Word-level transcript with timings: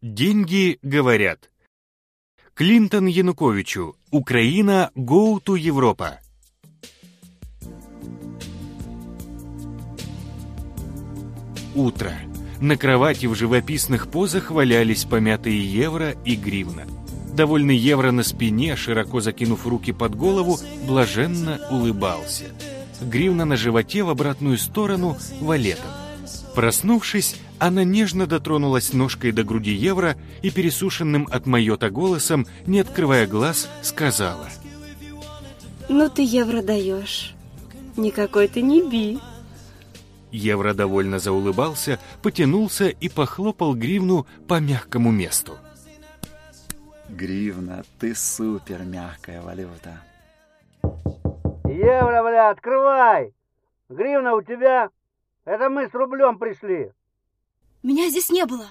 Деньги 0.00 0.78
говорят. 0.82 1.50
Клинтон 2.54 3.06
Януковичу. 3.06 3.96
Украина 4.12 4.92
go 4.94 5.42
to 5.42 5.58
Европа. 5.58 6.20
Утро. 11.74 12.12
На 12.60 12.76
кровати 12.76 13.26
в 13.26 13.34
живописных 13.34 14.08
позах 14.08 14.52
валялись 14.52 15.04
помятые 15.04 15.60
евро 15.66 16.12
и 16.24 16.36
гривна. 16.36 16.84
Довольный 17.34 17.76
евро 17.76 18.12
на 18.12 18.22
спине, 18.22 18.76
широко 18.76 19.20
закинув 19.20 19.66
руки 19.66 19.92
под 19.92 20.14
голову, 20.14 20.60
блаженно 20.86 21.58
улыбался. 21.72 22.44
Гривна 23.00 23.44
на 23.44 23.56
животе 23.56 24.04
в 24.04 24.10
обратную 24.10 24.58
сторону 24.58 25.16
валетом. 25.40 25.90
Проснувшись, 26.54 27.36
она 27.58 27.84
нежно 27.84 28.26
дотронулась 28.26 28.92
ножкой 28.92 29.32
до 29.32 29.44
груди 29.44 29.72
евро 29.72 30.16
и 30.42 30.50
пересушенным 30.50 31.28
от 31.30 31.46
майота 31.46 31.90
голосом, 31.90 32.46
не 32.66 32.80
открывая 32.80 33.26
глаз, 33.26 33.68
сказала. 33.82 34.48
«Ну 35.88 36.08
ты 36.08 36.22
евро 36.22 36.62
даешь. 36.62 37.34
Никакой 37.96 38.48
ты 38.48 38.62
не 38.62 38.82
би». 38.88 39.18
Евро 40.30 40.74
довольно 40.74 41.18
заулыбался, 41.18 41.98
потянулся 42.22 42.88
и 42.88 43.08
похлопал 43.08 43.74
гривну 43.74 44.26
по 44.46 44.60
мягкому 44.60 45.10
месту. 45.10 45.58
Гривна, 47.08 47.84
ты 47.98 48.14
супер 48.14 48.84
мягкая 48.84 49.40
валюта. 49.40 50.02
Евро, 51.64 52.22
бля, 52.22 52.50
открывай! 52.50 53.32
Гривна 53.88 54.34
у 54.34 54.42
тебя? 54.42 54.90
Это 55.46 55.70
мы 55.70 55.88
с 55.88 55.94
рублем 55.94 56.38
пришли. 56.38 56.92
Меня 57.82 58.10
здесь 58.10 58.30
не 58.30 58.44
было. 58.46 58.66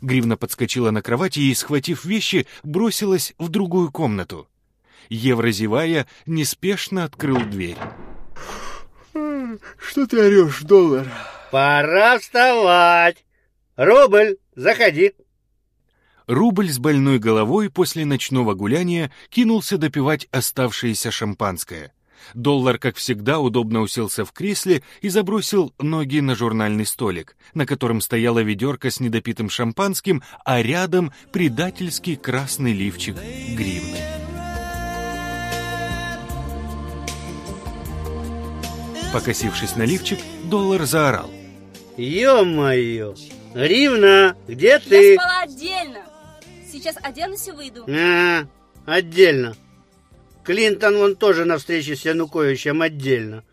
Гривна 0.00 0.36
подскочила 0.36 0.90
на 0.90 1.00
кровати 1.02 1.38
и, 1.40 1.54
схватив 1.54 2.04
вещи, 2.04 2.46
бросилась 2.62 3.34
в 3.38 3.48
другую 3.48 3.90
комнату. 3.90 4.48
Евро, 5.08 5.50
зевая, 5.50 6.06
неспешно 6.26 7.04
открыл 7.04 7.38
дверь. 7.44 7.76
Что 9.12 10.06
ты 10.06 10.18
орешь, 10.18 10.62
доллар? 10.62 11.06
Пора 11.50 12.18
вставать. 12.18 13.24
Рубль, 13.76 14.38
заходи. 14.56 15.12
Рубль 16.26 16.70
с 16.70 16.78
больной 16.78 17.18
головой 17.18 17.68
после 17.70 18.04
ночного 18.04 18.54
гуляния 18.54 19.12
кинулся 19.28 19.76
допивать 19.76 20.28
оставшееся 20.30 21.10
шампанское. 21.10 21.92
Доллар, 22.34 22.78
как 22.78 22.96
всегда, 22.96 23.38
удобно 23.38 23.80
уселся 23.80 24.24
в 24.24 24.32
кресле 24.32 24.82
и 25.00 25.08
забросил 25.08 25.72
ноги 25.78 26.20
на 26.20 26.34
журнальный 26.34 26.86
столик, 26.86 27.36
на 27.54 27.66
котором 27.66 28.00
стояла 28.00 28.40
ведерко 28.40 28.90
с 28.90 29.00
недопитым 29.00 29.50
шампанским, 29.50 30.22
а 30.44 30.62
рядом 30.62 31.12
предательский 31.32 32.16
красный 32.16 32.72
лифчик 32.72 33.16
гривны. 33.16 33.98
Покосившись 39.12 39.76
на 39.76 39.82
лифчик, 39.82 40.18
доллар 40.44 40.84
заорал. 40.84 41.30
Ё-моё! 41.96 43.14
Гривна, 43.54 44.34
где 44.48 44.78
ты? 44.78 45.12
Я 45.12 45.20
спала 45.20 45.40
отдельно. 45.42 45.98
Сейчас 46.70 46.96
оденусь 47.02 47.46
и 47.48 47.50
выйду. 47.50 47.84
А, 47.86 48.46
отдельно. 48.86 49.54
Клинтон 50.44 50.96
вон 50.96 51.16
тоже 51.16 51.44
на 51.44 51.58
встрече 51.58 51.94
с 51.94 52.04
Януковичем 52.04 52.82
отдельно. 52.82 53.44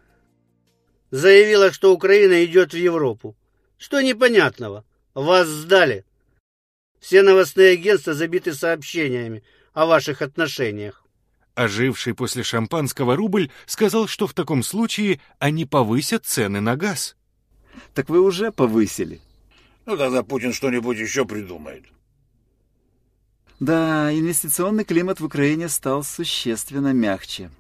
Заявила, 1.12 1.72
что 1.72 1.94
Украина 1.94 2.44
идет 2.46 2.74
в 2.74 2.78
Европу. 2.78 3.36
Что 3.78 4.02
непонятного? 4.02 4.86
Вас 5.14 5.48
сдали. 5.48 6.06
Все 7.00 7.22
новостные 7.22 7.74
агентства 7.74 8.14
забиты 8.14 8.54
сообщениями 8.54 9.44
о 9.74 9.86
ваших 9.86 10.22
отношениях. 10.22 11.06
Оживший 11.56 12.14
после 12.14 12.44
шампанского 12.44 13.16
рубль 13.16 13.52
сказал, 13.66 14.08
что 14.08 14.28
в 14.28 14.34
таком 14.34 14.64
случае 14.64 15.20
они 15.40 15.66
повысят 15.66 16.26
цены 16.26 16.62
на 16.62 16.76
газ. 16.76 17.16
Так 17.94 18.10
вы 18.10 18.22
уже 18.22 18.52
повысили. 18.52 19.22
Ну 19.86 19.98
тогда 19.98 20.24
Путин 20.24 20.54
что-нибудь 20.54 20.98
еще 20.98 21.26
придумает. 21.26 21.86
Да, 23.60 24.12
инвестиционный 24.14 24.86
климат 24.86 25.20
в 25.20 25.26
Украине 25.26 25.68
стал 25.68 26.04
существенно 26.04 26.94
мягче. 26.94 27.52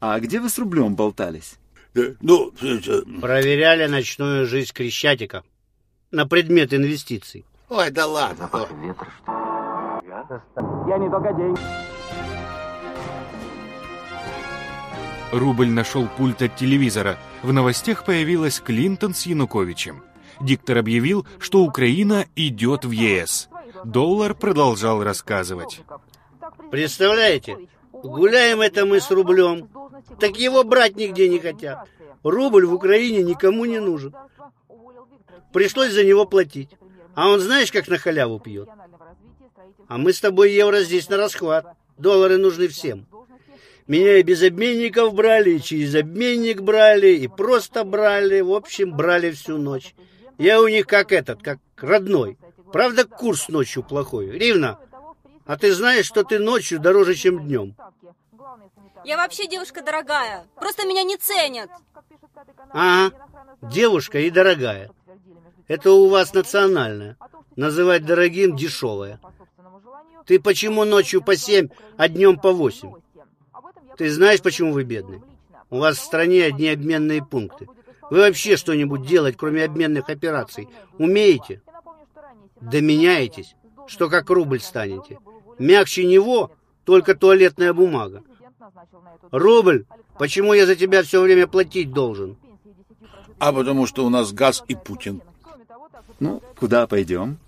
А 0.00 0.20
где 0.20 0.40
вы 0.40 0.48
с 0.50 0.58
рублем 0.58 0.94
болтались? 0.94 1.54
Э, 1.94 2.14
Ну, 2.20 2.52
это... 2.60 3.02
Проверяли 3.20 3.86
ночную 3.86 4.46
жизнь 4.46 4.72
Крещатика 4.74 5.44
на 6.10 6.26
предмет 6.26 6.74
инвестиций. 6.74 7.44
Ой, 7.68 7.90
да 7.90 8.06
ладно. 8.06 8.50
Я 10.88 10.98
не 10.98 11.10
только 11.10 11.32
деньги. 11.32 11.60
Рубль 15.32 15.68
нашел 15.68 16.06
пульт 16.16 16.42
от 16.42 16.54
телевизора. 16.56 17.18
В 17.42 17.52
новостях 17.52 18.04
появилась 18.04 18.60
Клинтон 18.60 19.14
с 19.14 19.26
Януковичем. 19.26 20.02
Диктор 20.40 20.78
объявил, 20.78 21.26
что 21.38 21.62
Украина 21.64 22.26
идет 22.36 22.84
в 22.84 22.90
ЕС. 22.90 23.48
Доллар 23.84 24.34
продолжал 24.34 25.02
рассказывать. 25.02 25.82
Представляете? 26.70 27.68
Гуляем 27.92 28.60
это 28.60 28.86
мы 28.86 29.00
с 29.00 29.10
рублем. 29.10 29.68
Так 30.20 30.36
его 30.36 30.64
брать 30.64 30.96
нигде 30.96 31.28
не 31.28 31.38
хотят. 31.38 31.88
Рубль 32.22 32.66
в 32.66 32.74
Украине 32.74 33.22
никому 33.22 33.64
не 33.64 33.80
нужен. 33.80 34.14
Пришлось 35.52 35.92
за 35.92 36.04
него 36.04 36.26
платить. 36.26 36.70
А 37.14 37.28
он 37.28 37.40
знаешь, 37.40 37.72
как 37.72 37.88
на 37.88 37.98
халяву 37.98 38.38
пьет? 38.40 38.68
А 39.88 39.98
мы 39.98 40.12
с 40.12 40.20
тобой 40.20 40.52
евро 40.52 40.80
здесь 40.80 41.08
на 41.08 41.16
расхват. 41.16 41.66
Доллары 41.96 42.36
нужны 42.36 42.68
всем. 42.68 43.06
Меня 43.86 44.18
и 44.18 44.22
без 44.22 44.42
обменников 44.42 45.14
брали, 45.14 45.52
и 45.52 45.62
через 45.62 45.94
обменник 45.94 46.60
брали, 46.60 47.08
и 47.08 47.28
просто 47.28 47.84
брали. 47.84 48.40
В 48.40 48.52
общем, 48.52 48.96
брали 48.96 49.30
всю 49.30 49.58
ночь. 49.58 49.94
Я 50.38 50.60
у 50.60 50.66
них 50.66 50.86
как 50.86 51.12
этот, 51.12 51.42
как 51.42 51.60
родной. 51.76 52.36
Правда, 52.72 53.04
курс 53.04 53.48
ночью 53.48 53.82
плохой. 53.82 54.30
Ривна, 54.30 54.78
а 55.46 55.56
ты 55.56 55.72
знаешь, 55.72 56.06
что 56.06 56.24
ты 56.24 56.38
ночью 56.38 56.80
дороже, 56.80 57.14
чем 57.14 57.46
днем? 57.46 57.76
Я 59.04 59.16
вообще 59.16 59.46
девушка 59.46 59.82
дорогая. 59.82 60.46
Просто 60.56 60.86
меня 60.86 61.04
не 61.04 61.16
ценят. 61.16 61.70
Ага, 62.70 63.16
девушка 63.62 64.18
и 64.18 64.30
дорогая. 64.30 64.90
Это 65.68 65.92
у 65.92 66.08
вас 66.08 66.34
национальное. 66.34 67.16
Называть 67.54 68.04
дорогим 68.04 68.56
дешевое. 68.56 69.20
Ты 70.26 70.40
почему 70.40 70.84
ночью 70.84 71.22
по 71.22 71.36
семь, 71.36 71.68
а 71.96 72.08
днем 72.08 72.38
по 72.38 72.52
восемь? 72.52 72.92
Ты 73.96 74.10
знаешь, 74.10 74.42
почему 74.42 74.72
вы 74.72 74.84
бедны? 74.84 75.22
У 75.70 75.78
вас 75.78 75.98
в 75.98 76.04
стране 76.04 76.44
одни 76.44 76.68
обменные 76.68 77.24
пункты. 77.24 77.68
Вы 78.10 78.18
вообще 78.18 78.56
что-нибудь 78.56 79.06
делать, 79.06 79.36
кроме 79.36 79.64
обменных 79.64 80.08
операций, 80.10 80.68
умеете? 80.98 81.62
Да 82.60 82.80
меняетесь, 82.80 83.54
что 83.86 84.08
как 84.08 84.30
рубль 84.30 84.60
станете. 84.60 85.18
Мягче 85.58 86.04
него 86.04 86.52
только 86.84 87.14
туалетная 87.14 87.72
бумага. 87.72 88.22
Рубль, 89.30 89.86
почему 90.18 90.54
я 90.54 90.66
за 90.66 90.76
тебя 90.76 91.02
все 91.02 91.20
время 91.20 91.46
платить 91.46 91.92
должен? 91.92 92.36
А 93.38 93.52
потому 93.52 93.86
что 93.86 94.04
у 94.04 94.08
нас 94.08 94.32
газ 94.32 94.64
и 94.68 94.74
Путин. 94.74 95.22
Ну, 96.20 96.42
куда 96.58 96.86
пойдем? 96.86 97.38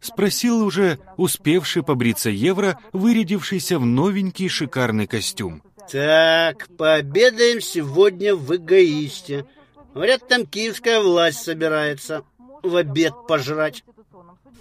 Спросил 0.00 0.64
уже 0.64 0.98
успевший 1.16 1.82
побриться 1.82 2.30
евро, 2.30 2.78
вырядившийся 2.92 3.78
в 3.78 3.86
новенький 3.86 4.48
шикарный 4.48 5.06
костюм. 5.06 5.62
Так, 5.90 6.68
пообедаем 6.76 7.60
сегодня 7.60 8.34
в 8.34 8.54
эгоисте. 8.54 9.46
Говорят, 9.94 10.26
там 10.28 10.46
киевская 10.46 11.00
власть 11.00 11.42
собирается 11.42 12.22
в 12.62 12.76
обед 12.76 13.14
пожрать. 13.28 13.84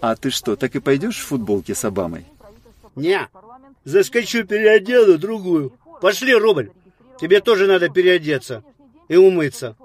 А 0.02 0.16
ты 0.16 0.30
что, 0.30 0.56
так 0.56 0.76
и 0.76 0.80
пойдешь 0.80 1.18
в 1.18 1.26
футболке 1.26 1.76
с 1.76 1.86
Обамой? 1.86 2.26
Не, 2.96 3.28
заскочу 3.84 4.46
переодену 4.46 5.18
другую. 5.18 5.74
Пошли, 6.02 6.34
Рубль. 6.34 6.72
Тебе 7.20 7.40
тоже 7.42 7.68
надо 7.68 7.90
переодеться 7.90 8.64
и 9.08 9.16
умыться. 9.16 9.76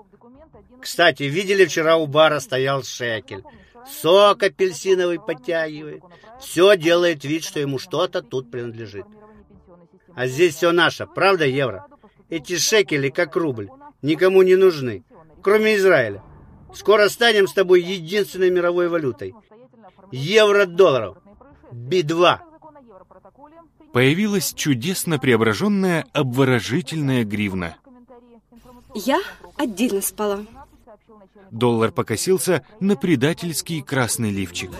Кстати, 0.80 1.24
видели, 1.24 1.64
вчера 1.66 1.96
у 1.96 2.06
бара 2.06 2.40
стоял 2.40 2.82
шекель. 2.82 3.44
Сок 3.88 4.42
апельсиновый 4.42 5.20
подтягивает. 5.20 6.02
Все 6.40 6.76
делает 6.76 7.24
вид, 7.24 7.44
что 7.44 7.60
ему 7.60 7.78
что-то 7.78 8.22
тут 8.22 8.50
принадлежит. 8.50 9.04
А 10.14 10.26
здесь 10.26 10.56
все 10.56 10.72
наше, 10.72 11.06
правда, 11.06 11.44
евро? 11.44 11.86
Эти 12.28 12.56
шекели, 12.56 13.10
как 13.10 13.36
рубль, 13.36 13.68
никому 14.02 14.42
не 14.42 14.56
нужны, 14.56 15.04
кроме 15.42 15.76
Израиля. 15.76 16.22
Скоро 16.74 17.08
станем 17.08 17.46
с 17.48 17.52
тобой 17.52 17.82
единственной 17.82 18.50
мировой 18.50 18.88
валютой. 18.88 19.34
Евро-долларов. 20.12 21.18
Би-2. 21.72 22.38
Появилась 23.92 24.52
чудесно 24.54 25.18
преображенная 25.18 26.06
обворожительная 26.12 27.24
гривна. 27.24 27.76
Я 28.94 29.20
отдельно 29.56 30.00
спала. 30.00 30.44
Доллар 31.50 31.90
покосился 31.90 32.64
на 32.78 32.96
предательский 32.96 33.82
красный 33.82 34.30
лифчик. 34.30 34.70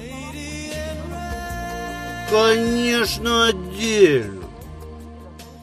Конечно, 2.30 3.48
отдельно. 3.48 4.44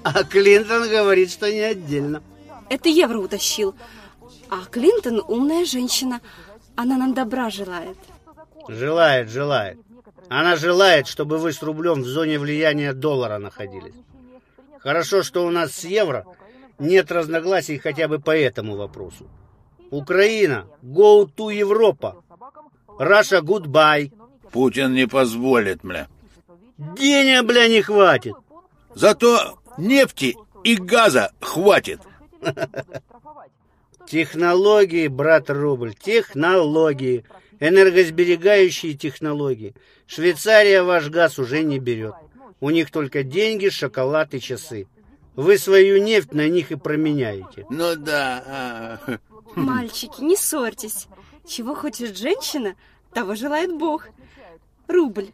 А 0.03 0.23
Клинтон 0.23 0.89
говорит, 0.89 1.31
что 1.31 1.51
не 1.51 1.61
отдельно. 1.61 2.21
Это 2.69 2.89
Евро 2.89 3.19
утащил. 3.19 3.75
А 4.49 4.65
Клинтон 4.65 5.23
умная 5.27 5.65
женщина. 5.65 6.21
Она 6.75 6.97
нам 6.97 7.13
добра 7.13 7.49
желает. 7.49 7.97
Желает, 8.67 9.29
желает. 9.29 9.77
Она 10.29 10.55
желает, 10.55 11.07
чтобы 11.07 11.37
вы 11.37 11.53
с 11.53 11.61
рублем 11.61 12.01
в 12.01 12.05
зоне 12.05 12.39
влияния 12.39 12.93
доллара 12.93 13.37
находились. 13.37 13.95
Хорошо, 14.79 15.23
что 15.23 15.45
у 15.45 15.49
нас 15.49 15.71
с 15.71 15.83
евро 15.85 16.25
нет 16.79 17.11
разногласий 17.11 17.77
хотя 17.77 18.07
бы 18.07 18.19
по 18.19 18.35
этому 18.35 18.75
вопросу. 18.75 19.27
Украина, 19.89 20.67
go 20.83 21.29
to 21.35 21.53
Европа. 21.53 22.23
Russia, 22.99 23.41
goodbye. 23.41 24.11
Путин 24.51 24.93
не 24.93 25.07
позволит 25.07 25.83
мне. 25.83 26.07
Денег, 26.77 27.45
бля, 27.45 27.67
не 27.67 27.81
хватит. 27.81 28.33
Зато 28.93 29.59
нефти 29.77 30.35
и 30.63 30.75
газа 30.75 31.31
хватит. 31.39 32.01
Технологии, 34.07 35.07
брат 35.07 35.49
Рубль, 35.49 35.93
технологии. 35.93 37.25
Энергосберегающие 37.59 38.93
технологии. 38.93 39.73
Швейцария 40.05 40.83
ваш 40.83 41.09
газ 41.09 41.39
уже 41.39 41.63
не 41.63 41.79
берет. 41.79 42.13
У 42.59 42.69
них 42.69 42.91
только 42.91 43.23
деньги, 43.23 43.69
шоколад 43.69 44.33
и 44.33 44.41
часы. 44.41 44.87
Вы 45.35 45.57
свою 45.57 46.01
нефть 46.01 46.33
на 46.33 46.47
них 46.49 46.71
и 46.71 46.75
променяете. 46.75 47.65
Ну 47.69 47.95
да. 47.95 48.99
а. 49.07 49.19
Мальчики, 49.55 50.21
не 50.21 50.35
ссорьтесь. 50.35 51.07
Чего 51.47 51.75
хочет 51.75 52.17
женщина, 52.17 52.75
того 53.13 53.35
желает 53.35 53.71
Бог. 53.77 54.07
Рубль, 54.87 55.27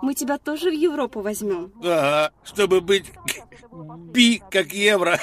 мы 0.00 0.14
тебя 0.14 0.38
тоже 0.38 0.70
в 0.70 0.74
Европу 0.74 1.20
возьмем. 1.20 1.72
Ага, 1.80 2.32
чтобы 2.44 2.80
быть 2.80 3.12
би 4.12 4.42
как 4.50 4.72
евро. 4.72 5.18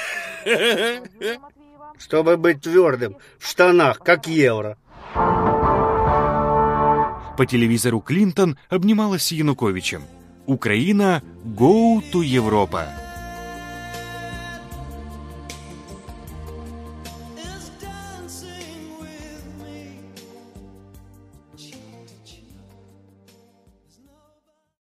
Чтобы 1.98 2.36
быть 2.36 2.62
твердым 2.62 3.16
в 3.38 3.46
штанах, 3.46 3.98
как 3.98 4.26
евро. 4.26 4.78
По 7.40 7.46
телевизору 7.46 8.00
Клинтон 8.00 8.58
обнималась 8.68 9.22
с 9.22 9.32
Януковичем. 9.32 10.02
Украина– 10.44 11.22
go 11.46 12.02
to 12.12 12.22
Европа. 12.22 12.86